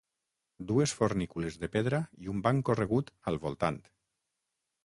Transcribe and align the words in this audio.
Dues 0.71 0.93
fornícules 1.01 1.59
de 1.65 1.69
pedra 1.77 2.01
i 2.25 2.31
un 2.33 2.41
banc 2.49 2.67
corregut 2.71 3.15
al 3.33 3.41
voltant. 3.45 3.79